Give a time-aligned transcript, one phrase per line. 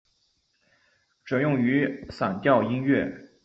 [1.25, 3.15] 主要用于散调音乐。